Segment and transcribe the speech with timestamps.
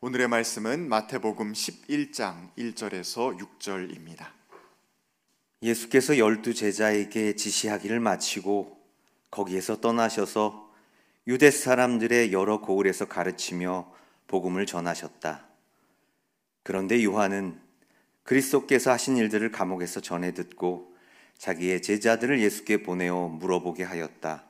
[0.00, 4.28] 오늘의 말씀은 마태복음 11장 1절에서 6절입니다.
[5.60, 8.78] 예수께서 열두 제자에게 지시하기를 마치고
[9.32, 10.72] 거기에서 떠나셔서
[11.26, 13.92] 유대 사람들의 여러 고을에서 가르치며
[14.28, 15.48] 복음을 전하셨다.
[16.62, 17.60] 그런데 요한은
[18.22, 20.94] 그리스도께서 하신 일들을 감옥에서 전해 듣고
[21.38, 24.48] 자기의 제자들을 예수께 보내어 물어보게 하였다.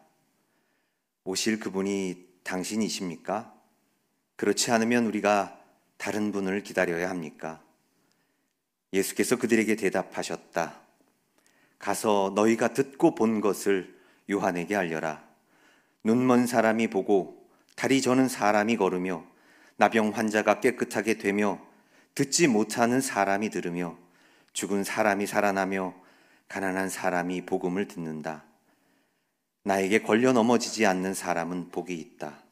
[1.24, 3.57] 오실 그분이 당신이십니까?
[4.38, 5.58] 그렇지 않으면 우리가
[5.96, 7.60] 다른 분을 기다려야 합니까?
[8.92, 10.80] 예수께서 그들에게 대답하셨다.
[11.80, 13.98] 가서 너희가 듣고 본 것을
[14.30, 15.24] 요한에게 알려라.
[16.04, 19.24] 눈먼 사람이 보고 다리 저는 사람이 걸으며
[19.76, 21.60] 나병 환자가 깨끗하게 되며
[22.14, 23.98] 듣지 못하는 사람이 들으며
[24.52, 25.94] 죽은 사람이 살아나며
[26.46, 28.44] 가난한 사람이 복음을 듣는다.
[29.64, 32.47] 나에게 걸려 넘어지지 않는 사람은 복이 있다.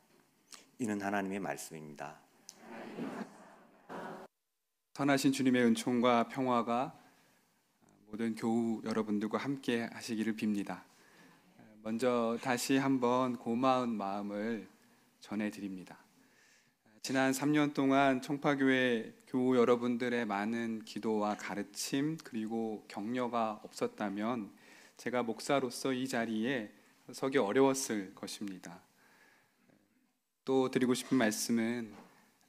[0.78, 2.20] 이는 하나님의 말씀입니다.
[4.92, 6.98] 선하신 주님의 은총과 평화가
[8.10, 10.82] 모든 교우 여러분들과 함께 하시기를 빕니다.
[11.82, 14.68] 먼저 다시 한번 고마운 마음을
[15.20, 15.98] 전해 드립니다.
[17.00, 24.50] 지난 3년 동안 청파교회 교우 여러분들의 많은 기도와 가르침 그리고 격려가 없었다면
[24.98, 26.70] 제가 목사로서 이 자리에
[27.12, 28.85] 서기 어려웠을 것입니다.
[30.46, 31.92] 또 드리고 싶은 말씀은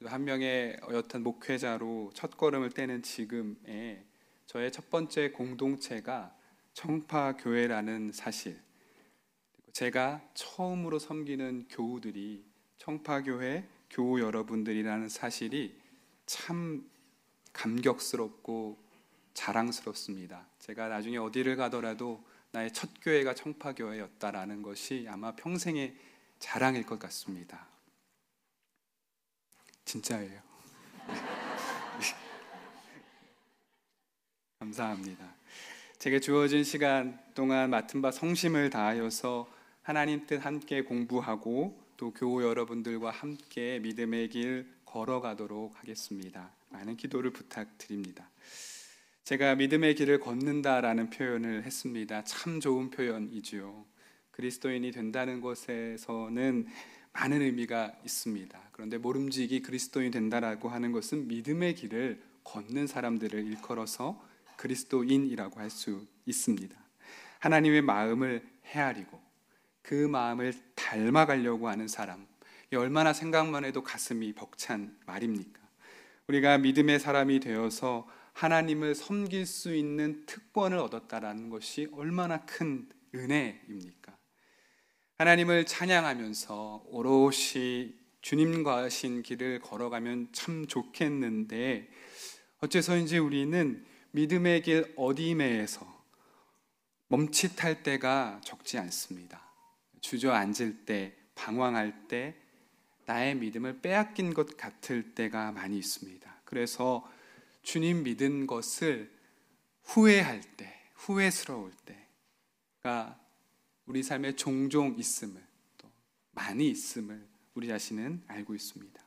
[0.04, 4.04] 한 명의 어엿한 목회자로 첫 걸음을 떼는 지금에
[4.46, 6.32] 저의 첫 번째 공동체가
[6.74, 8.56] 청파 교회라는 사실.
[9.72, 12.44] 제가 처음으로 섬기는 교우들이
[12.76, 15.76] 청파 교회 교우 여러분들이라는 사실이
[16.24, 16.88] 참
[17.52, 18.78] 감격스럽고
[19.34, 20.46] 자랑스럽습니다.
[20.60, 25.96] 제가 나중에 어디를 가더라도 나의 첫 교회가 청파 교회였다라는 것이 아마 평생의
[26.38, 27.67] 자랑일 것 같습니다.
[29.88, 30.40] 진짜예요.
[34.60, 35.34] 감사합니다.
[35.98, 39.50] 제게 주어진 시간 동안 맡은 바 성심을 다하여서
[39.82, 46.52] 하나님 뜻 함께 공부하고 또 교우 여러분들과 함께 믿음의 길 걸어가도록 하겠습니다.
[46.68, 48.28] 많은 기도를 부탁드립니다.
[49.24, 52.24] 제가 믿음의 길을 걷는다라는 표현을 했습니다.
[52.24, 53.86] 참 좋은 표현이지요.
[54.32, 56.66] 그리스도인이 된다는 것에서는
[57.18, 58.60] 많은 의미가 있습니다.
[58.70, 64.24] 그런데 모름지기 그리스도인 된다라고 하는 것은 믿음의 길을 걷는 사람들을 일컬어서
[64.56, 66.76] 그리스도인이라고 할 수 있습니다.
[67.40, 69.20] 하나님의 마음을 헤아리고
[69.82, 72.26] 그 마음을 닮아가려고 하는 사람,
[72.72, 75.60] 얼마나 생각만 해도 가슴이 벅찬 말입니까?
[76.28, 84.17] 우리가 믿음의 사람이 되어서 하나님을 섬길 수 있는 특권을 얻었다라는 것이 얼마나 큰 은혜입니까?
[85.18, 91.88] 하나님을 찬양하면서 오롯이 주님과 하신 길을 걸어가면 참 좋겠는데
[92.60, 96.04] 어째서인지 우리는 믿음의 길 어디매에서
[97.08, 99.42] 멈칫할 때가 적지 않습니다.
[100.02, 102.36] 주저앉을 때, 방황할 때,
[103.06, 106.42] 나의 믿음을 빼앗긴 것 같을 때가 많이 있습니다.
[106.44, 107.04] 그래서
[107.62, 109.12] 주님 믿은 것을
[109.82, 111.72] 후회할 때, 후회스러울
[112.84, 113.18] 때가
[113.88, 115.40] 우리 삶에 종종 있음을
[115.78, 115.90] 또
[116.32, 119.02] 많이 있음을 우리 자신은 알고 있습니다.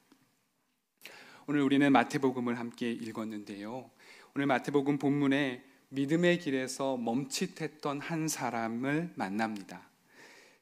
[1.45, 3.91] 오늘 우리는 마태복음을 함께 읽었는데요.
[4.35, 9.87] 오늘 마태복음 본문에 믿음의 길에서 멈칫했던 한 사람을 만납니다.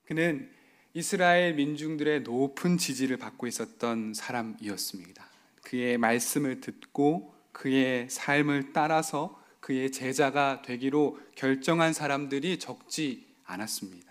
[0.06, 0.51] 그는
[0.94, 5.30] 이스라엘 민중들의 높은 지지를 받고 있었던 사람이었습니다.
[5.63, 14.09] 그의 말씀을 듣고 그의 삶을 따라서 그의 제자가 되기로 결정한 사람들이 적지 않았습니다.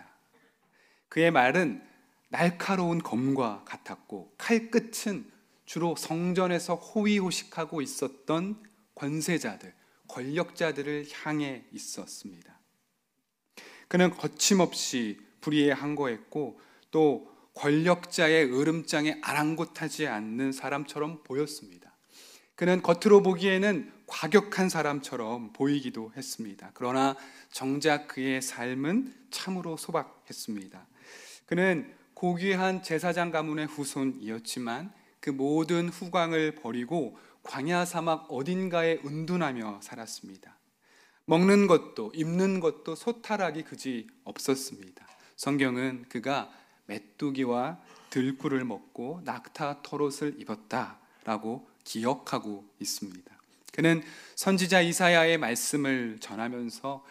[1.09, 1.81] 그의 말은
[2.29, 5.29] 날카로운 검과 같았고 칼끝은
[5.65, 8.63] 주로 성전에서 호위호식하고 있었던
[8.95, 9.73] 권세자들,
[10.07, 12.59] 권력자들을 향해 있었습니다.
[13.87, 16.59] 그는 거침없이 불의에 항거했고
[16.91, 21.95] 또 권력자의 으름장에 아랑곳하지 않는 사람처럼 보였습니다.
[22.55, 26.71] 그는 겉으로 보기에는 과격한 사람처럼 보이기도 했습니다.
[26.73, 27.15] 그러나
[27.51, 30.87] 정작 그의 삶은 참으로 소박했습니다.
[31.49, 40.55] 그는 고귀한 제사장 가문의 후손이었지만 그 모든 후광을 버리고 광야 사막 어딘가에 은둔하며 살았습니다.
[41.25, 45.07] 먹는 것도 입는 것도 소탈하기 그지 없었습니다.
[45.37, 46.51] 성경은 그가
[46.85, 47.79] 메뚜기와
[48.11, 53.37] 들꿀을 먹고 낙타 털옷을 입었다라고 기억하고 있습니다.
[53.73, 54.03] 그는
[54.35, 57.03] 선지자 이사야의 말씀을 전하면서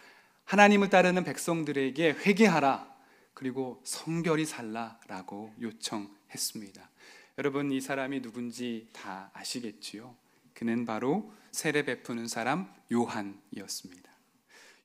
[0.45, 2.88] 하나님을 따르는 백성들에게 회개하라
[3.39, 6.89] 그리고 성결히 살라라고 요청했습니다.
[7.37, 10.13] 여러분 이 사람이 누군지 다 아시겠지요?
[10.53, 14.11] 그는 바로 세례 베푸는 사람 요한이었습니다.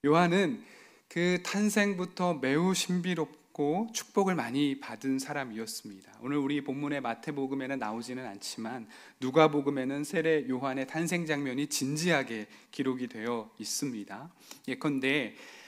[0.05, 0.63] 요한은
[1.09, 6.19] 그 탄생부터 매우 신비롭고 축복을 많이 받은 사람이었습니다.
[6.21, 8.87] 오늘 우리 본문의 마태복음에는 나오지는 않지만
[9.19, 14.33] 누가복음에는 세례 요한의 탄생 장면이 진지하게 기록이 되어 있습니다.
[14.69, 15.64] 예컨대 어,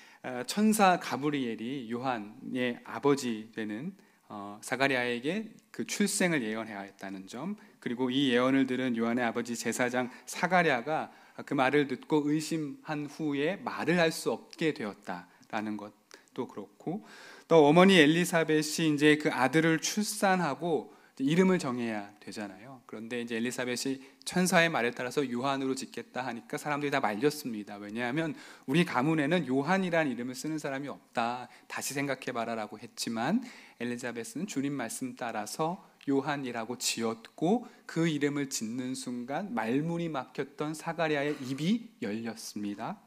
[0.46, 3.94] 천사 가브리엘이 요한의 아버지 되는
[4.28, 11.12] 어, 사가리아에게 그 출생을 예언하였다는 점 그리고 이 예언을 들은 요한의 아버지 제사장 사가랴가
[11.44, 17.06] 그 말을 듣고 의심한 후에 말을 할 수 없게 되었다라는 것도 그렇고
[17.46, 22.82] 또 어머니 엘리사벳이 이제 그 아들을 출산하고 이름을 정해야 되잖아요.
[22.86, 27.76] 그런데 이제 엘리사벳이 천사의 말에 따라서 요한으로 짓겠다 하니까 사람들이 다 말렸습니다.
[27.76, 28.34] 왜냐하면
[28.66, 31.48] 우리 가문에는 요한이라는 이름을 쓰는 사람이 없다.
[31.68, 33.42] 다시 생각해 봐라라고 했지만
[33.80, 43.00] 엘리자벳은 주님 말씀 따라서 요한이라고 지었고 그 이름을 짓는 순간 말문이 막혔던 사가랴의 입이 열렸습니다.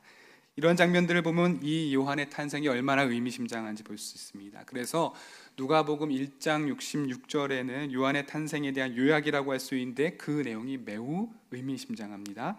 [0.56, 4.64] 이런 장면들을 보면 이 요한의 탄생이 얼마나 의미심장한지 볼 수 있습니다.
[4.66, 5.14] 그래서
[5.60, 12.58] 누가복음 1장 66절에는 요한의 탄생에 대한 요약이라고 할 수 있는데 그 내용이 매우 의미심장합니다.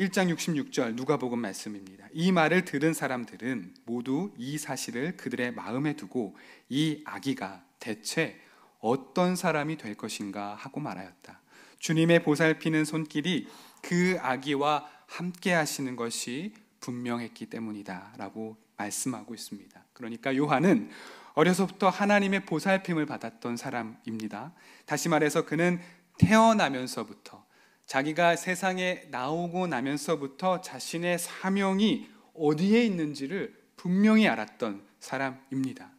[0.00, 2.06] 1장 66절 누가복음 말씀입니다.
[2.14, 6.34] 이 말을 들은 사람들은 모두 이 사실을 그들의 마음에 두고
[6.70, 8.40] 이 아기가 대체
[8.78, 11.42] 어떤 사람이 될 것인가 하고 말하였다.
[11.80, 13.46] 주님의 보살피는 손길이
[13.82, 19.84] 그 아기와 함께 하시는 것이 분명했기 때문이다라고 말씀하고 있습니다.
[19.92, 20.90] 그러니까 요한은
[21.36, 24.54] 어려서부터 하나님의 보살핌을 받았던 사람입니다.
[24.86, 25.78] 다시 말해서 그는
[26.18, 27.44] 태어나면서부터
[27.84, 35.90] 자기가 세상에 나오고 나면서부터 자신의 사명이 어디에 있는지를 분명히 알았던 사람입니다.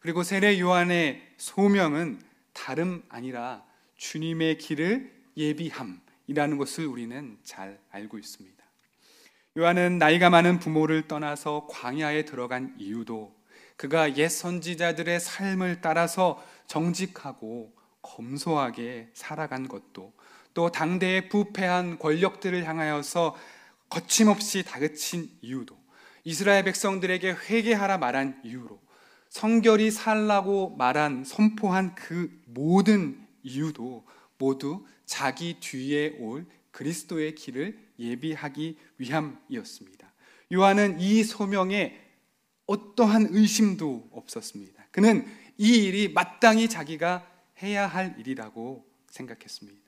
[0.00, 2.18] 그리고 세례 요한의 소명은
[2.54, 3.64] 다름 아니라
[3.96, 8.56] 주님의 길을 예비함이라는 것을 우리는 잘 알고 있습니다.
[9.58, 13.36] 요한은 나이가 많은 부모를 떠나서 광야에 들어간 이유도
[13.76, 20.12] 그가 옛 선지자들의 삶을 따라서 정직하고 검소하게 살아간 것도
[20.54, 23.36] 또 당대의 부패한 권력들을 향하여서
[23.88, 25.76] 거침없이 다그친 이유도
[26.24, 28.80] 이스라엘 백성들에게 회개하라 말한 이유로
[29.28, 34.06] 성결이 살라고 말한 선포한 그 모든 이유도
[34.38, 40.12] 모두 자기 뒤에 올 그리스도의 길을 예비하기 위함이었습니다.
[40.52, 42.05] 요한은 이 소명에
[42.66, 44.86] 어떠한 의심도 없었습니다.
[44.90, 45.26] 그는
[45.58, 47.30] 이 일이 마땅히 자기가
[47.62, 49.78] 해야 할 일이라고 생각했습니다.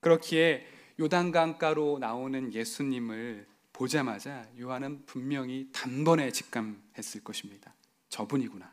[0.00, 0.66] 그렇기에
[1.00, 7.74] 요단강가로 나오는 예수님을 보자마자 요한은 분명히 단번에 직감했을 것입니다.
[8.10, 8.72] 저분이구나.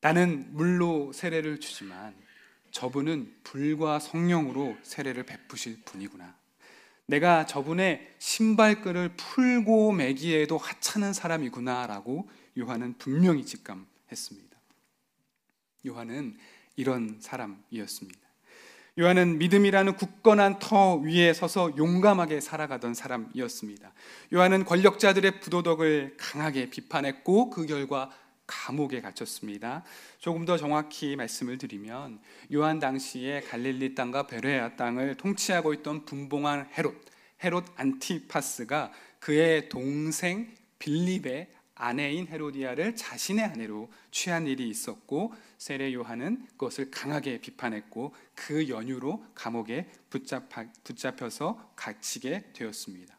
[0.00, 2.14] 나는 물로 세례를 주지만
[2.70, 6.36] 저분은 불과 성령으로 세례를 베푸실 분이구나.
[7.06, 12.28] 내가 저분의 신발끈을 풀고 매기에도 하찮은 사람이구나라고
[12.58, 14.56] 요한은 분명히 직감했습니다.
[15.86, 16.36] 요한은
[16.76, 18.24] 이런 사람이었습니다.
[18.98, 23.92] 요한은 믿음이라는 굳건한 터 위에 서서 용감하게 살아가던 사람이었습니다.
[24.32, 28.12] 요한은 권력자들의 부도덕을 강하게 비판했고 그 결과
[28.46, 29.84] 감옥에 갇혔습니다.
[30.18, 32.20] 조금 더 정확히 말씀을 드리면
[32.52, 36.94] 요한 당시에 갈릴리 땅과 베레아 땅을 통치하고 있던 분봉한 헤롯,
[37.42, 46.90] 헤롯 안티파스가 그의 동생 빌립의 아내인 헤로디아를 자신의 아내로 취한 일이 있었고 세례 요한은 그것을
[46.90, 53.16] 강하게 비판했고 그 연유로 감옥에 붙잡아, 붙잡혀서 갇히게 되었습니다.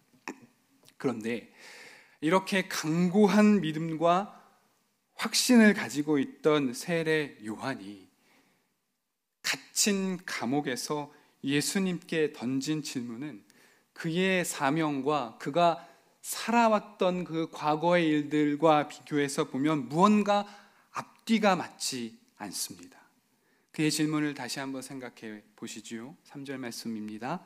[0.97, 1.51] 그런데
[2.21, 4.44] 이렇게 강고한 믿음과
[5.25, 8.08] 확신을 가지고 있던 세례 요한이
[9.41, 11.12] 갇힌 감옥에서
[11.44, 13.44] 예수님께 던진 질문은
[13.94, 15.88] 그의 사명과 그가
[16.22, 20.46] 살아왔던 그 과거의 일들과 비교해서 보면 무언가
[20.91, 23.00] 앞뒤가 맞지 않습니다.
[23.72, 26.15] 그의 질문을 다시 한번 생각해 보시지요.
[26.27, 27.44] 3절 말씀입니다.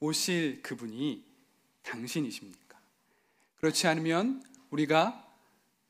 [0.00, 1.24] 오실 그분이
[1.82, 2.78] 당신이십니까?
[3.56, 5.27] 그렇지 않으면 우리가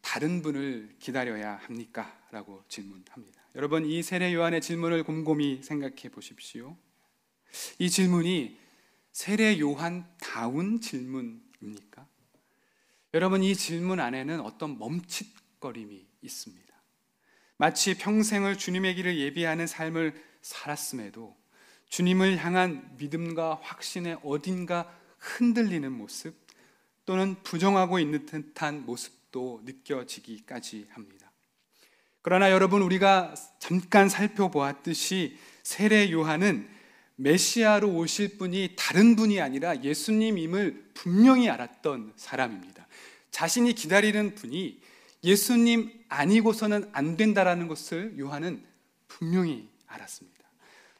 [0.00, 2.18] 다른 분을 기다려야 합니까?
[2.30, 3.42] 라고 질문합니다.
[3.54, 6.76] 여러분, 이 세례 요한의 질문을 곰곰이 생각해 보십시오.
[7.78, 8.58] 이 질문이
[9.12, 12.06] 세례 요한 다운 질문입니까?
[13.14, 16.68] 여러분, 이 질문 안에는 어떤 멈칫거림이 있습니다.
[17.56, 21.36] 마치 평생을 주님의 길을 예비하는 삶을 살았음에도
[21.88, 26.36] 주님을 향한 믿음과 확신의 어딘가 흔들리는 모습
[27.04, 31.30] 또는 부정하고 있는 듯한 모습 도 느껴지기까지 합니다.
[32.22, 36.68] 그러나 여러분 우리가 잠깐 살펴보았듯이 세례 요한은
[37.14, 42.88] 메시아로 오실 분이 다른 분이 아니라 예수님임을 분명히 알았던 사람입니다.
[43.30, 44.80] 자신이 기다리는 분이
[45.22, 48.64] 예수님 아니고서는 안 된다라는 것을 요한은
[49.06, 50.38] 분명히 알았습니다.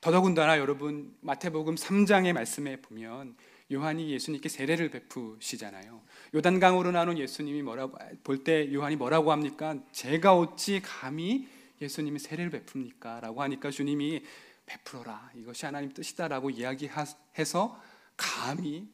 [0.00, 3.34] 더더군다나 여러분 마태복음 3장의 말씀에 보면
[3.70, 6.00] 요한이 예수님께 세례를 베푸시잖아요.
[6.34, 9.76] 요단강으로 나온 예수님이 뭐라고 볼 때 요한이 뭐라고 합니까?
[9.92, 11.48] 제가 어찌 감히
[11.80, 14.24] 예수님이 세례를 베풉니까?라고 하니까 주님이
[14.66, 17.80] 베풀어라 이것이 하나님 뜻이다라고 이야기해서
[18.16, 18.88] 감히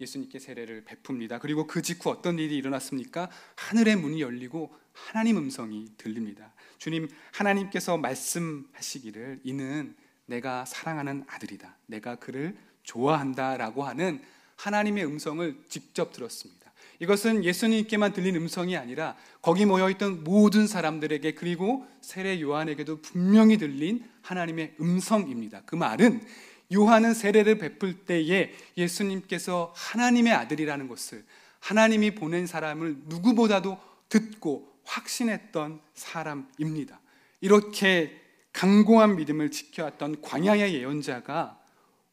[0.00, 1.38] 예수님께 세례를 베풉니다.
[1.40, 3.30] 그리고 그 직후 어떤 일이 일어났습니까?
[3.56, 6.52] 하늘의 문이 열리고 하나님 음성이 들립니다.
[6.78, 9.94] 주님 하나님께서 말씀하시기를 이는
[10.26, 11.76] 내가 사랑하는 아들이다.
[11.86, 14.22] 내가 그를 좋아한다라고 하는
[14.56, 16.72] 하나님의 음성을 직접 들었습니다.
[17.00, 24.04] 이것은 예수님께만 들린 음성이 아니라 거기 모여 있던 모든 사람들에게 그리고 세례 요한에게도 분명히 들린
[24.22, 25.62] 하나님의 음성입니다.
[25.66, 26.24] 그 말은
[26.72, 31.24] 요한은 세례를 베풀 때에 예수님께서 하나님의 아들이라는 것을
[31.60, 37.00] 하나님이 보낸 사람을 누구보다도 듣고 확신했던 사람입니다.
[37.40, 38.20] 이렇게
[38.52, 41.58] 강고한 믿음을 지켜왔던 광야의 예언자가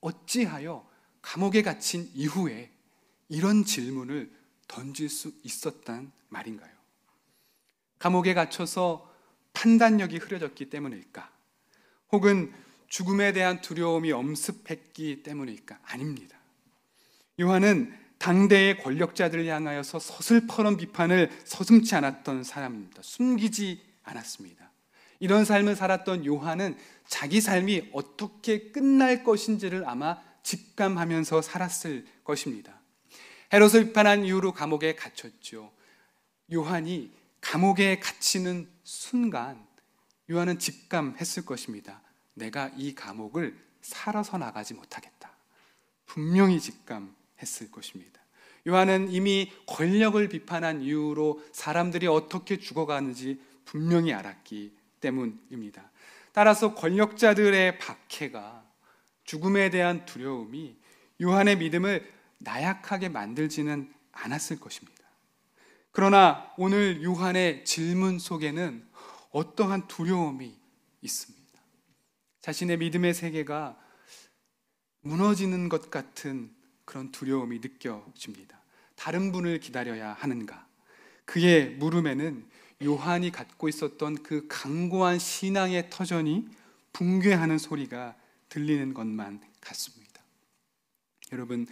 [0.01, 0.88] 어찌하여
[1.22, 2.72] 감옥에 갇힌 이후에
[3.29, 4.31] 이런 질문을
[4.67, 6.72] 던질 수 있었단 말인가요?
[8.00, 9.10] 감옥에 갇혀서
[9.53, 11.31] 판단력이 흐려졌기 때문일까?
[12.12, 12.53] 혹은
[12.88, 15.79] 죽음에 대한 두려움이 엄습했기 때문일까?
[15.84, 16.38] 아닙니다.
[17.39, 23.01] 요한은 당대의 권력자들을 향하여서 서슬퍼런 비판을 서슴지 않았던 사람입니다.
[23.01, 24.70] 숨기지 않았습니다.
[25.21, 26.75] 이런 삶을 살았던 요한은
[27.07, 32.81] 자기 삶이 어떻게 끝날 것인지를 아마 직감하면서 살았을 것입니다.
[33.53, 35.71] 헤롯을 비판한 이후로 감옥에 갇혔죠.
[36.51, 39.63] 요한이 감옥에 갇히는 순간
[40.31, 42.01] 요한은 직감했을 것입니다.
[42.33, 45.31] 내가 이 감옥을 살아서 나가지 못하겠다.
[46.07, 48.19] 분명히 직감했을 것입니다.
[48.67, 55.91] 요한은 이미 권력을 비판한 이후로 사람들이 어떻게 죽어가는지 분명히 알았기 때문입니다.
[56.31, 58.63] 따라서 권력자들의 박해가
[59.25, 60.77] 죽음에 대한 두려움이
[61.22, 65.01] 요한의 믿음을 나약하게 만들지는 않았을 것입니다.
[65.91, 68.88] 그러나 오늘 요한의 질문 속에는
[69.31, 70.58] 어떠한 두려움이
[71.01, 71.41] 있습니다.
[72.41, 73.77] 자신의 믿음의 세계가
[75.01, 76.53] 무너지는 것 같은
[76.86, 78.62] 그런 두려움이 느껴집니다.
[78.96, 80.67] 다른 분을 기다려야 하는가?
[81.25, 82.50] 그의 물음에는
[82.83, 86.47] 요한이 갖고 있었던 그 강고한 신앙의 터전이
[86.93, 88.15] 붕괴하는 소리가
[88.50, 90.21] 들리는 것만 같습니다.
[91.31, 91.67] 여러분,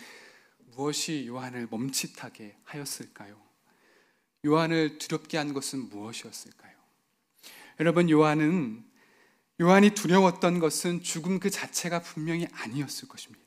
[0.76, 3.38] 무엇이 요한을 멈칫하게 하였을까요?
[4.46, 6.74] 요한을 두렵게 한 것은 무엇이었을까요?
[7.80, 8.86] 여러분, 요한은
[9.62, 13.46] 요한이 두려웠던 것은 죽음 그 자체가 분명히 아니었을 것입니다.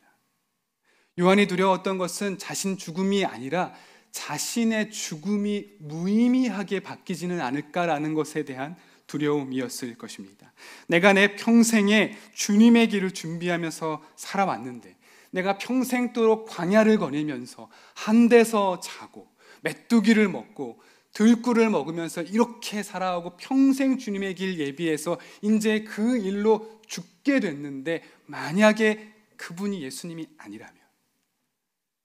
[1.18, 3.74] 요한이 두려웠던 것은 자신 죽음이 아니라
[4.12, 8.76] 자신의 죽음이 무의미하게 바뀌지는 않을까라는 것에 대한
[9.06, 10.52] 두려움이었을 것입니다.
[10.86, 14.96] 내가 내 평생에 주님의 길을 준비하면서 살아왔는데
[15.32, 19.28] 내가 평생도록 광야를 거니면서 한 데서 자고
[19.62, 20.80] 메뚜기를 먹고
[21.14, 29.82] 들꿀을 먹으면서 이렇게 살아오고 평생 주님의 길 예비해서 이제 그 일로 죽게 됐는데 만약에 그분이
[29.82, 30.74] 예수님이 아니라면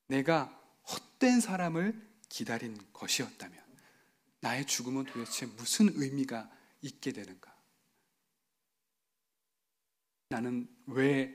[0.07, 0.56] 내가
[0.91, 3.57] 헛된 사람을 기다린 것이었다면
[4.41, 6.49] 나의 죽음은 도대체 무슨 의미가
[6.81, 7.55] 있게 되는가?
[10.29, 11.33] 나는 왜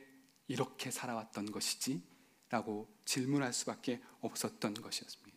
[0.49, 2.03] 이렇게 살아왔던 것이지?
[2.51, 5.33] 라고 질문할 수밖에 없었던 것이었습니다.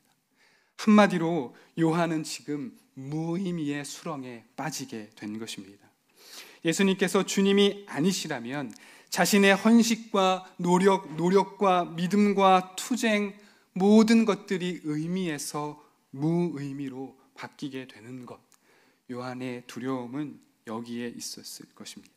[0.77, 5.89] 한마디로 요한은 지금 무의미의 수렁에 빠지게 된 것입니다.
[6.65, 8.73] 예수님께서 주님이 아니시라면
[9.09, 13.37] 자신의 헌식과 노력, 노력과 믿음과 투쟁,
[13.77, 18.39] 모든 것들이 의미에서 무의미로 바뀌게 되는 것.
[19.11, 22.15] 요한의 두려움은 여기에 있었을 것입니다.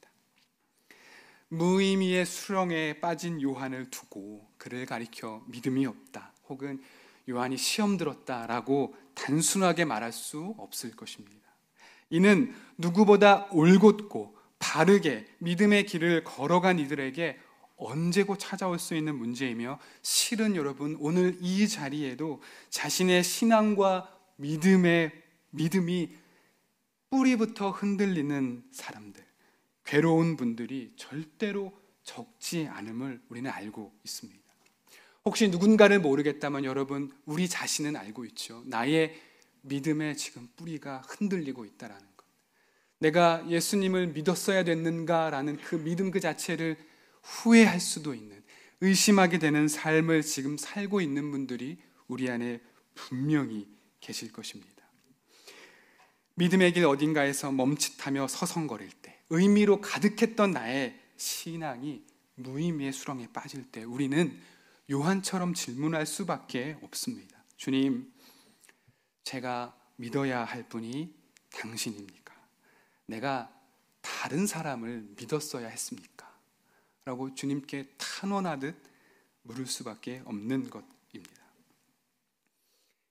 [1.49, 6.33] 무의미의 수렁에 빠진 요한을 두고 그를 가리켜 믿음이 없다.
[6.49, 6.81] 혹은
[7.29, 11.49] 요한이 시험 들었다라고 단순하게 말할 수 없을 것입니다.
[12.09, 17.39] 이는 누구보다 올곧고 바르게 믿음의 길을 걸어간 이들에게
[17.79, 25.13] 언제고 찾아올 수 있는 문제이며 실은 여러분 오늘 이 자리에도 자신의 신앙과 믿음의
[25.51, 26.13] 믿음이
[27.11, 29.25] 뿌리부터 흔들리는 사람들,
[29.85, 34.41] 괴로운 분들이 절대로 적지 않음을 우리는 알고 있습니다.
[35.25, 38.63] 혹시 누군가를 모르겠다면 여러분 우리 자신은 알고 있죠.
[38.67, 39.15] 나의
[39.63, 42.27] 믿음에 지금 뿌리가 흔들리고 있다라는 것.
[42.99, 46.77] 내가 예수님을 믿었어야 됐는가라는 그 믿음 그 자체를
[47.23, 48.43] 후회할 수도 있는
[48.81, 52.61] 의심하게 되는 삶을 지금 살고 있는 분들이 우리 안에
[52.95, 53.69] 분명히
[54.01, 54.79] 계실 것입니다.
[56.35, 62.05] 믿음의 길 어딘가에서 멈칫하며 서성거릴 때, 의미로 가득했던 나의 신앙이
[62.37, 64.41] 무의미의 수렁에 빠질 때, 우리는
[64.91, 67.45] 요한처럼 질문할 수밖에 없습니다.
[67.57, 68.13] 주님,
[69.25, 71.13] 제가 믿어야 할 분이
[71.51, 72.35] 당신입니까?
[73.07, 73.53] 내가
[74.01, 76.18] 다른 사람을 믿었어야 했습니까?
[77.09, 78.77] 라고 주님께 탄원하듯
[79.41, 81.43] 물을 수밖에 없는 것입니다.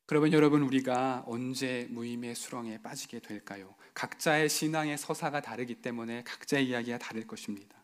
[0.05, 3.73] 그러면 여러분 우리가 언제 무임의 수렁에 빠지게 될까요?
[3.95, 7.75] 각자의 신앙의 서사가 다르기 때문에 각자의 이야기가 다를 것입니다.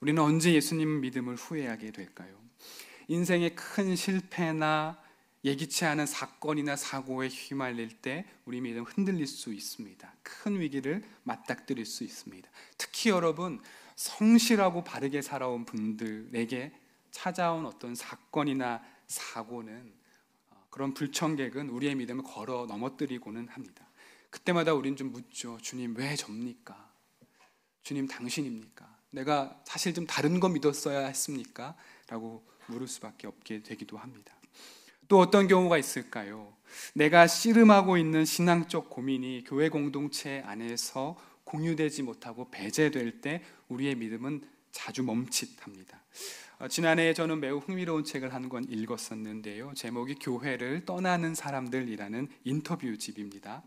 [0.00, 2.34] 우리는 언제 예수님 믿음을 후회하게 될까요?
[3.08, 4.98] 인생의 큰 실패나
[5.44, 10.12] 예기치 않은 사건이나 사고에 휘말릴 때 우리 믿음 흔들릴 수 있습니다.
[10.22, 12.50] 큰 위기를 맞닥뜨릴 수 있습니다.
[12.76, 13.60] 특히 여러분
[13.94, 16.72] 성실하고 바르게 살아온 분들에게
[17.10, 19.92] 찾아온 어떤 사건이나 사고는
[20.50, 23.88] 어, 그런 불청객은 우리의 믿음을 걸어 넘어뜨리고는 합니다.
[24.30, 25.58] 그때마다 우린 좀 묻죠.
[25.62, 26.92] 주님 왜 접니까?
[27.82, 28.98] 주님 당신입니까?
[29.10, 31.74] 내가 사실 좀 다른 거 믿었어야 했습니까?
[32.08, 34.37] 라고 물을 수밖에 없게 되기도 합니다.
[35.08, 36.52] 또 어떤 경우가 있을까요?
[36.94, 45.02] 내가 씨름하고 있는 신앙적 고민이 교회 공동체 안에서 공유되지 못하고 배제될 때 우리의 믿음은 자주
[45.02, 45.98] 멈칫합니다.
[46.60, 49.72] 어, 지난해 저는 매우 흥미로운 책을 한 권 읽었었는데요.
[49.74, 53.62] 제목이 교회를 떠나는 사람들이라는 인터뷰집입니다.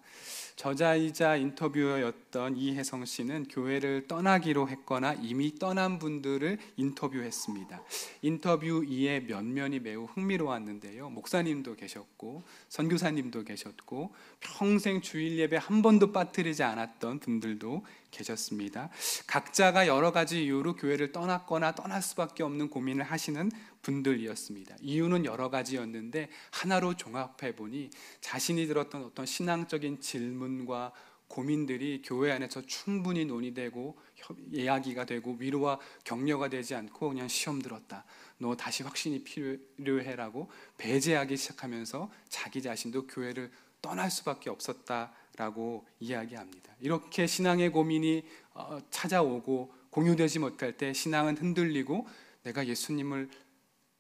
[0.56, 7.84] 저자이자 인터뷰어였던 이혜성 씨는 교회를 떠나기로 했거나 이미 떠난 분들을 인터뷰했습니다.
[8.22, 11.10] 인터뷰 이의 면면이 매우 흥미로웠는데요.
[11.10, 18.90] 목사님도 계셨고 선교사님도 계셨고 평생 주일 예배 한 번도 빠뜨리지 않았던 분들도 계셨습니다.
[19.26, 23.52] 각자가 여러 가지 이유로 교회를 떠났거나 떠날 수밖에 없는 고민을 하시는
[23.82, 24.76] 분들이었습니다.
[24.82, 27.90] 이유는 여러 가지였는데 하나로 종합해 보니
[28.20, 30.94] 자신이 들었던 어떤 신앙적인 질문과
[31.28, 33.98] 고민들이 교회 안에서 충분히 논의되고
[34.52, 38.04] 이야기가 되고 위로와 격려가 되지 않고 그냥 시험 들었다.
[38.38, 43.50] 너 다시 확신이 필요해라고 배제하기 시작하면서 자기 자신도 교회를
[43.82, 46.74] 떠날 수밖에 없었다 라고 이야기합니다.
[46.80, 52.08] 이렇게 신앙의 고민이 어, 찾아오고 공유되지 못할 때 신앙은 흔들리고
[52.44, 53.30] 내가 예수님을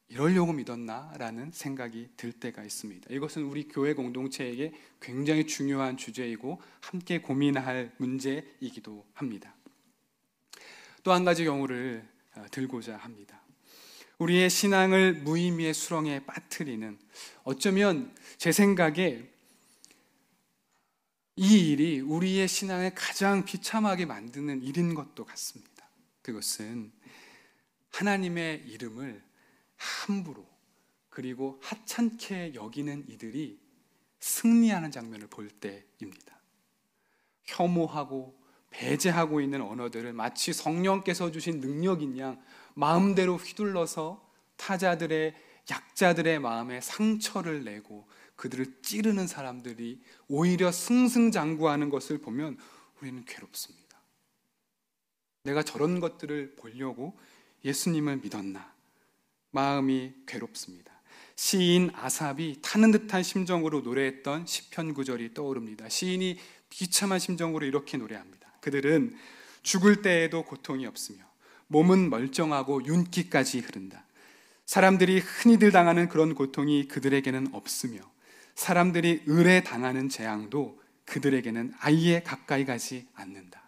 [0.09, 3.13] 이러려고 믿었나 라는 생각이 들 때가 있습니다.
[3.13, 9.55] 이것은 우리 교회 공동체에게 굉장히 중요한 주제이고 함께 고민할 문제이기도 합니다.
[11.03, 13.41] 또 한 가지 경우를 어, 들고자 합니다.
[14.19, 16.99] 우리의 신앙을 무의미의 수렁에 빠뜨리는
[17.43, 19.30] 어쩌면 제 생각에
[21.43, 25.89] 이 일이 우리의 신앙을 가장 비참하게 만드는 일인 것도 같습니다.
[26.21, 26.91] 그것은
[27.89, 29.23] 하나님의 이름을
[29.75, 30.45] 함부로
[31.09, 33.59] 그리고 하찮게 여기는 이들이
[34.19, 36.39] 승리하는 장면을 볼 때입니다.
[37.45, 42.39] 혐오하고 배제하고 있는 언어들을 마치 성령께서 주신 능력인 양
[42.75, 45.33] 마음대로 휘둘러서 타자들의
[45.71, 48.07] 약자들의 마음에 상처를 내고
[48.41, 52.57] 그들을 찌르는 사람들이 오히려 승승장구하는 것을 보면
[52.99, 54.01] 우리는 괴롭습니다.
[55.43, 57.15] 내가 저런 것들을 보려고
[57.63, 58.73] 예수님을 믿었나?
[59.51, 60.91] 마음이 괴롭습니다.
[61.35, 65.87] 시인 아삽이 타는 듯한 심정으로 노래했던 시편 구절이 떠오릅니다.
[65.87, 68.51] 시인이 비참한 심정으로 이렇게 노래합니다.
[68.59, 69.15] 그들은
[69.61, 71.19] 죽을 때에도 고통이 없으며
[71.67, 74.03] 몸은 멀쩡하고 윤기까지 흐른다.
[74.65, 78.01] 사람들이 흔히들 당하는 그런 고통이 그들에게는 없으며
[78.55, 83.61] 사람들이 의뢰 당하는 재앙도 그들에게는 아예 가까이 가지 않는다.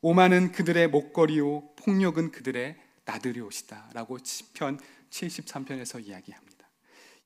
[0.00, 4.78] 오만은 그들의 목걸이요 폭력은 그들의 나들이 옷이다라고 시편
[5.10, 6.54] 73편에서 이야기합니다.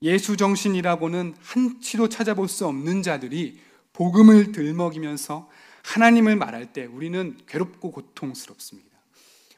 [0.02, 3.60] 예수 정신이라고는 한치도 찾아볼 수 없는 자들이
[3.92, 5.50] 복음을 들먹이면서
[5.82, 8.88] 하나님을 말할 때 우리는 괴롭고 고통스럽습니다.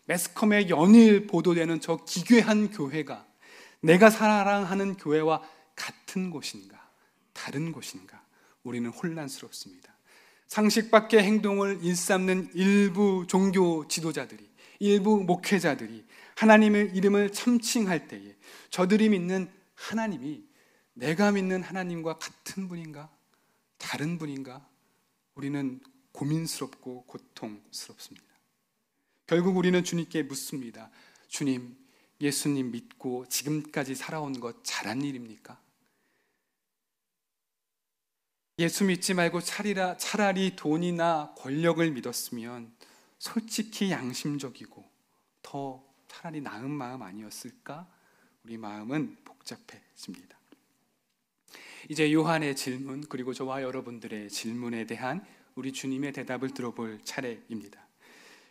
[0.06, 3.26] 매스컴에 연일 보도되는 저 기괴한 교회가
[3.82, 5.42] 내가 사랑하는 교회와
[5.76, 6.79] 같은 곳인가,
[7.40, 8.22] 다른 곳인가,
[8.64, 9.96] 우리는 혼란스럽습니다.
[10.46, 14.46] 상식 밖의 행동을 일삼는 일부 종교 지도자들이,
[14.78, 16.04] 일부 목회자들이
[16.36, 18.36] 하나님의 이름을 참칭할 때에
[18.68, 20.44] 저들이 믿는 하나님이
[20.92, 23.10] 내가 믿는 하나님과 같은 분인가?
[23.78, 24.68] 다른 분인가?
[25.34, 25.80] 우리는
[26.12, 28.26] 고민스럽고 고통스럽습니다.
[29.26, 30.90] 결국 우리는 주님께 묻습니다.
[31.28, 31.74] 주님,
[32.20, 35.58] 예수님 믿고 지금까지 살아온 것 잘한 일입니까?
[38.60, 42.70] 예수 믿지 말고 차리라, 차라리 돈이나 권력을 믿었으면
[43.18, 44.84] 솔직히 양심적이고
[45.40, 47.88] 더 차라리 나은 마음 아니었을까?
[48.44, 50.38] 우리 마음은 복잡해집니다.
[51.88, 57.80] 이제 요한의 질문 그리고 저와 여러분들의 질문에 대한 우리 주님의 대답을 들어볼 차례입니다.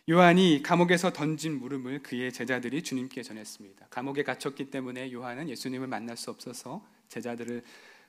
[0.08, 3.86] 요한이 감옥에서 던진 물음을 그의 제자들이 주님께 전했습니다.
[3.90, 7.62] 감옥에 갇혔기 때문에 요한은 예수님을 만날 수 없어서 제자들을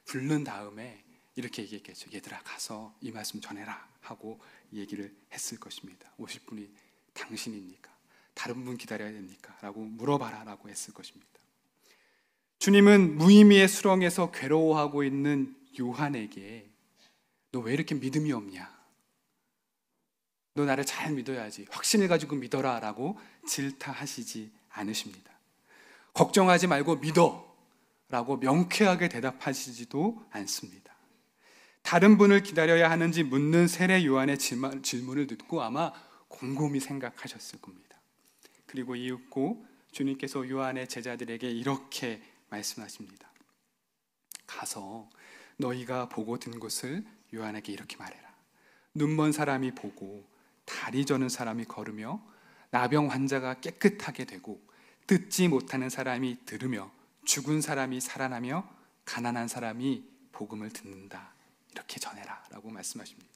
[0.06, 1.04] 부른 다음에
[1.36, 2.10] 이렇게 얘기했겠죠.
[2.14, 4.40] 얘들아 가서 이 말씀 전해라 하고
[4.74, 6.12] 얘기를 했을 것입니다.
[6.18, 6.70] 오실 분이
[7.14, 7.92] 당신입니까?
[8.34, 9.58] 다른 분 기다려야 됩니까?
[9.62, 11.28] 라고 물어봐라 라고 했을 것입니다.
[12.60, 16.70] 주님은 무의미의 수렁에서 괴로워하고 있는 요한에게
[17.52, 18.80] 너 왜 이렇게 믿음이 없냐?
[20.54, 21.66] 너 나를 잘 믿어야지.
[21.70, 22.80] 확신을 가지고 믿어라.
[22.80, 25.32] 라고 질타하시지 않으십니다.
[26.14, 27.50] 걱정하지 말고 믿어.
[28.10, 30.91] 라고 명쾌하게 대답하시지도 않습니다.
[31.82, 35.92] 다른 분을 기다려야 하는지 묻는 세례 요한의 질문을 듣고 아마
[36.30, 38.00] 곰곰이 생각하셨을 겁니다.
[38.66, 43.30] 그리고 이윽고 주님께서 요한의 제자들에게 이렇게 말씀하십니다.
[44.48, 45.10] 가서
[45.58, 48.32] 너희가 보고 든 것을 요한에게 이렇게 말해라.
[48.94, 50.26] 눈먼 사람이 보고
[50.66, 52.22] 다리 저는 사람이 걸으며
[52.72, 54.62] 나병 환자가 깨끗하게 되고
[55.08, 56.92] 듣지 못하는 사람이 들으며
[57.26, 58.68] 죽은 사람이 살아나며
[59.06, 61.34] 가난한 사람이 복음을 듣는다.
[61.72, 63.30] 이렇게 전해라라고 말씀하십니다.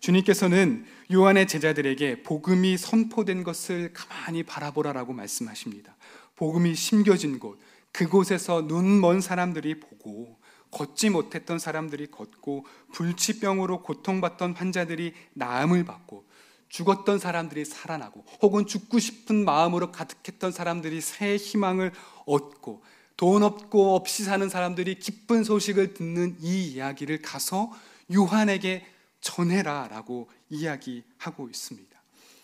[0.00, 5.96] 주님께서는 요한의 제자들에게 복음이 선포된 것을 가만히 바라보라라고 말씀하십니다.
[6.36, 7.58] 복음이 심겨진 곳,
[7.92, 10.38] 그곳에서 눈 먼 사람들이 보고
[10.70, 16.28] 걷지 못했던 사람들이 걷고 불치병으로 고통받던 환자들이 나음을 받고
[16.68, 21.92] 죽었던 사람들이 살아나고 혹은 죽고 싶은 마음으로 가득했던 사람들이 새 희망을
[22.26, 22.82] 얻고
[23.18, 27.72] 돈 없고 없이 사는 사람들이 기쁜 소식을 듣는 이 이야기를 가서
[28.14, 28.86] 요한에게
[29.20, 32.00] 전해라 라고 이야기하고 있습니다.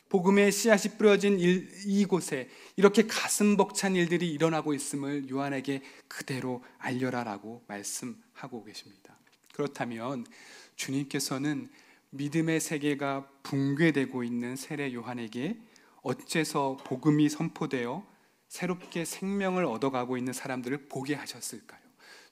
[0.08, 7.62] 복음의 씨앗이 뿌려진 일, 이곳에 이렇게 가슴 벅찬 일들이 일어나고 있음을 요한에게 그대로 알려라 라고
[7.68, 9.16] 말씀하고 계십니다.
[9.52, 10.26] 그렇다면
[10.74, 11.70] 주님께서는
[12.10, 15.56] 믿음의 세계가 붕괴되고 있는 세례 요한에게
[16.02, 18.13] 어째서 복음이 선포되어
[18.54, 21.80] 새롭게 생명을 얻어가고 있는 사람들을 보게 하셨을까요?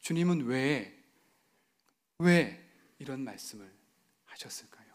[0.03, 0.97] 주님은 왜,
[2.19, 2.65] 왜
[3.01, 3.69] 이런 말씀을
[4.27, 4.87] 하셨을까요?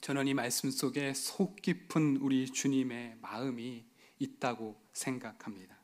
[0.00, 3.84] 저는 이 말씀 속에 속 깊은 우리 주님의 마음이
[4.18, 5.78] 있다고 생각합니다.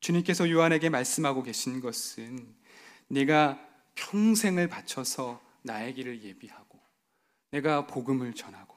[0.00, 2.54] 주님께서 요한에게 말씀하고 계신 것은
[3.06, 3.58] 내가
[3.94, 6.78] 평생을 바쳐서 나의 길을 예비하고
[7.52, 8.76] 내가 복음을 전하고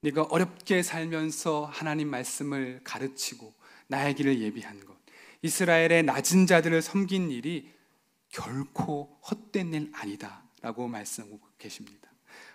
[0.00, 3.54] 내가 어렵게 살면서 하나님 말씀을 가르치고
[3.88, 4.96] 나의 길을 예비한 것
[5.42, 7.70] 이스라엘의 낮은 자들을 섬긴 일이
[8.30, 12.10] 결코 헛된 일 아니다라고 말씀하고 계십니다.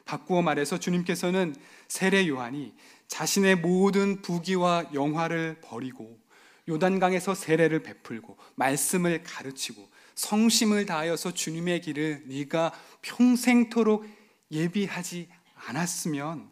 [0.06, 1.56] 바꾸어 말해서 주님께서는
[1.88, 2.74] 세례 요한이
[3.08, 6.20] 자신의 모든 부귀와 영화를 버리고
[6.68, 14.06] 요단강에서 세례를 베풀고 말씀을 가르치고 성심을 다하여서 주님의 길을 네가 평생토록
[14.52, 16.52] 예비하지 않았으면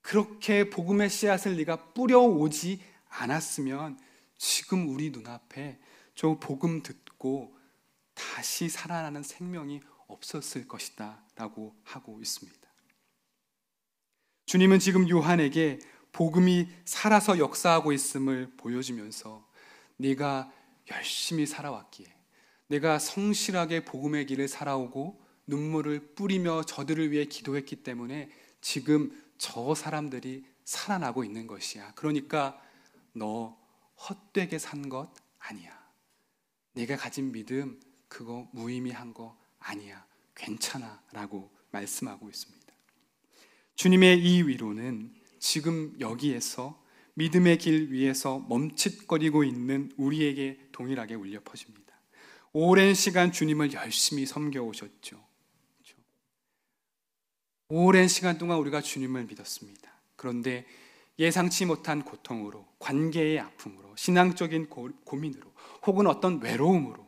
[0.00, 2.80] 그렇게 복음의 씨앗을 네가 뿌려오지
[3.12, 3.98] 않았으면
[4.36, 5.78] 지금 우리 눈앞에
[6.14, 7.56] 저 복음 듣고
[8.14, 12.60] 다시 살아나는 생명이 없었을 것이다 라고 하고 있습니다.
[14.46, 15.78] 주님은 지금 요한에게
[16.12, 19.48] 복음이 살아서 역사하고 있음을 보여주면서
[19.96, 20.52] 네가
[20.90, 22.06] 열심히 살아왔기에
[22.66, 31.24] 내가 성실하게 복음의 길을 살아오고 눈물을 뿌리며 저들을 위해 기도했기 때문에 지금 저 사람들이 살아나고
[31.24, 31.92] 있는 것이야.
[31.94, 32.60] 그러니까
[33.12, 33.58] 너
[34.08, 35.80] 헛되게 산 것 아니야.
[36.72, 40.04] 내가 가진 믿음 그거 무의미한 거 아니야.
[40.34, 41.02] 괜찮아.
[41.12, 42.72] 라고 말씀하고 있습니다.
[43.74, 46.80] 주님의 이 위로는 지금 여기에서
[47.14, 51.82] 믿음의 길 위에서 멈칫거리고 있는 우리에게 동일하게 울려 퍼집니다.
[52.52, 55.22] 오랜 시간 주님을 열심히 섬겨 오셨죠.
[55.76, 55.96] 그렇죠?
[57.68, 59.90] 오랜 시간 동안 우리가 주님을 믿었습니다.
[60.16, 60.66] 그런데
[61.18, 65.52] 예상치 못한 고통으로, 관계의 아픔으로, 신앙적인 고, 민으로
[65.86, 67.06] 혹은 어떤 외로움으로,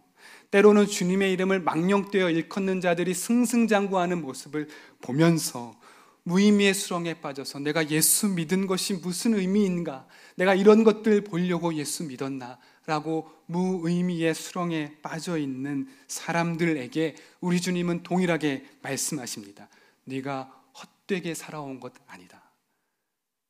[0.51, 4.69] 때로는 주님의 이름을 망령되어 일컫는 자들이 승승장구하는 모습을
[5.01, 5.75] 보면서
[6.23, 10.07] 무의미의 수렁에 빠져서 내가 예수 믿은 것이 무슨 의미인가?
[10.37, 12.59] 내가 이런 것들 보려고 예수 믿었나?
[12.87, 19.69] 라고 무의미의 수렁에 빠져 있는 사람들에게 우리 주님은 동일하게 말씀하십니다.
[20.05, 22.44] 네가 헛되게 살아온 것 아니다.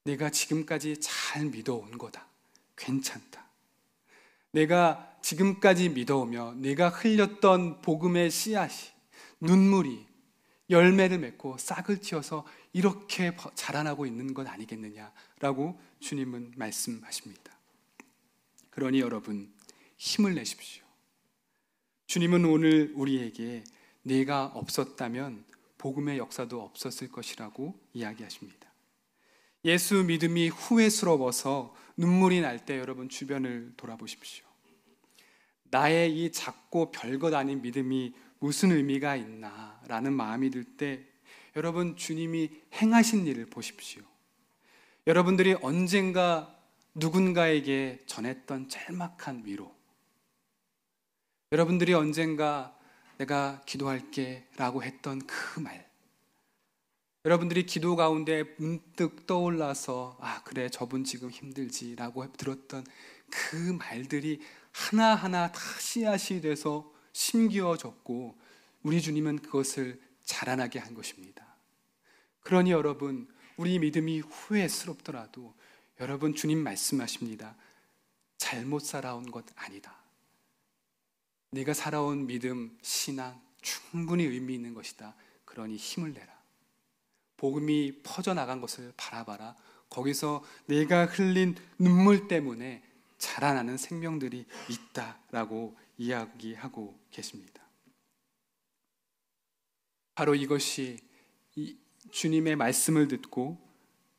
[0.05, 2.27] 내가 지금까지 잘 믿어온 거다.
[2.77, 3.45] 괜찮다.
[4.53, 8.93] 내가 지금까지 믿어오며 내가 흘렸던 복음의 씨앗이
[9.41, 10.07] 눈물이
[10.71, 17.53] 열매를 맺고 싹을 틔어서 이렇게 자라나고 있는 것 아니겠느냐라고 주님은 말씀하십니다.
[18.71, 19.53] 그러니 여러분
[19.97, 20.85] 힘을 내십시오.
[22.07, 23.65] 주님은 오늘 우리에게
[24.03, 25.45] 내가 없었다면
[25.79, 28.74] 복음의 역사도 없었을 것이라고 이야기하십니다.
[29.65, 34.45] 예수 믿음이 후회스러워서 눈물이 날 때 여러분 주변을 돌아보십시오.
[35.71, 41.05] 나의 이 작고 별것 아닌 믿음이 무슨 의미가 있나 라는 마음이 들 때
[41.57, 44.03] 여러분 주님이 행하신 일을 보십시오.
[45.07, 46.55] 여러분들이 언젠가
[46.95, 49.75] 누군가에게 전했던 짤막한 위로.
[51.53, 52.77] 여러분들이 언젠가
[53.19, 55.89] 내가 기도할게 라고 했던 그 말.
[57.25, 62.85] 여러분들이 기도 가운데 문득 떠올라서 아, 그래, 저분 지금 힘들지 라고 들었던
[63.31, 68.37] 그 말들이 하나하나 다 씨앗이 돼서 심기어졌고
[68.83, 71.47] 우리 주님은 그것을 자라나게 한 것입니다.
[72.41, 75.55] 그러니 여러분, 우리 믿음이 후회스럽더라도
[76.01, 77.57] 여러분 주님 말씀하십니다.
[78.37, 79.97] 잘못 살아온 것 아니다.
[81.53, 85.15] 네가 살아온 믿음, 신앙 충분히 의미 있는 것이다.
[85.47, 86.34] 그러니 힘을 내라.
[87.37, 89.57] 복음이 퍼져나간 것을 바라봐라.
[89.91, 92.83] 거기서 내가 흘린 눈물 때문에
[93.19, 97.63] 자라나는 생명들이 있다라고 이야기하고 계십니다.
[100.15, 100.99] 바로 이것이
[102.11, 103.59] 주님의 말씀을 듣고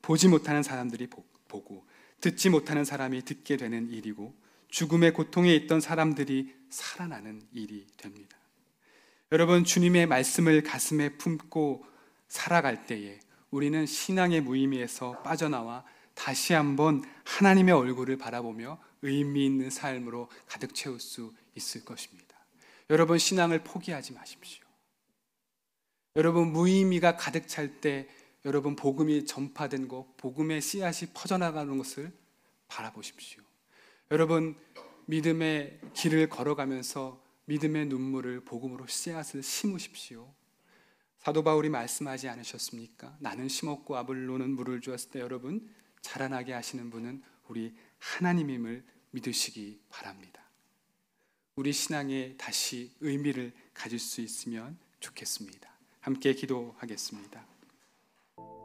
[0.02, 1.08] 보지 못하는 사람들이
[1.48, 1.86] 보고
[2.20, 4.34] 듣지 못하는 사람이 듣게 되는 일이고
[4.68, 8.36] 죽음의 고통에 있던 사람들이 살아나는 일이 됩니다.
[9.32, 11.84] 여러분 주님의 말씀을 가슴에 품고
[12.28, 13.18] 살아갈 때에
[13.50, 15.84] 우리는 신앙의 무의미에서 빠져나와
[16.14, 22.36] 다시 한번 하나님의 얼굴을 바라보며 의미 있는 삶으로 가득 채울 수 있을 것입니다.
[22.90, 24.64] 여러분 신앙을 포기하지 마십시오.
[26.16, 28.08] 여러분 무의미가 가득 찰 때
[28.44, 32.12] 여러분 복음이 전파된 것, 복음의 씨앗이 퍼져나가는 것을
[32.68, 33.42] 바라보십시오.
[34.10, 34.56] 여러분
[35.06, 40.32] 믿음의 길을 걸어가면서 믿음의 눈물을 복음으로 씨앗을 심으십시오.
[41.26, 43.16] 사도 바울이 말씀하지 않으셨습니까?
[43.18, 45.68] 나는 심었고 아블로는 물을 주었을 때 여러분
[46.00, 50.44] 자라나게 하시는 분은 우리 하나님임을 믿으시기 바랍니다.
[51.56, 55.68] 우리 신앙에 다시 의미를 가질 수 있으면 좋겠습니다.
[55.98, 57.44] 함께 기도하겠습니다.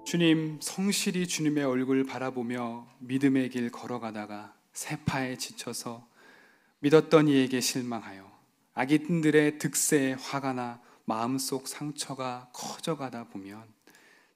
[0.06, 6.08] 주님, 성실히 주님의 얼굴 바라보며 믿음의 길 걸어가다가 세파에 지쳐서
[6.78, 8.32] 믿었던 이에게 실망하여
[8.76, 13.64] 악인들의 득세에 화가 나 마음속 상처가 커져가다 보면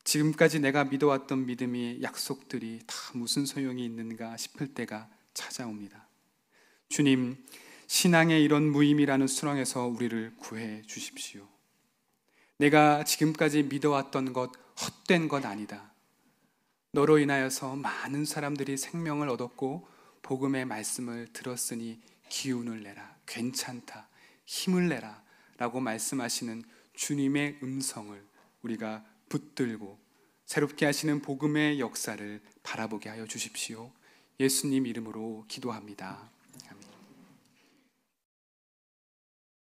[0.03, 6.07] 지금까지 내가 믿어왔던 믿음이 약속들이 다 무슨 소용이 있는가 싶을 때가 찾아옵니다.
[6.89, 7.43] 주님,
[7.87, 11.47] 신앙의 이런 무의미라는 수렁에서 우리를 구해 주십시오.
[12.57, 15.91] 내가 지금까지 믿어왔던 것 헛된 것 아니다.
[16.91, 19.87] 너로 인하여서 많은 사람들이 생명을 얻었고
[20.21, 21.99] 복음의 말씀을 들었으니
[22.29, 23.15] 기운을 내라.
[23.25, 24.07] 괜찮다.
[24.45, 25.24] 힘을 내라.
[25.57, 26.63] 라고 말씀하시는
[26.93, 28.21] 주님의 음성을
[28.61, 29.99] 우리가 붙들고
[30.45, 33.91] 새롭게 하시는 복음의 역사를 바라보게 하여 주십시오.
[34.39, 36.31] 예수님 이름으로 기도합니다.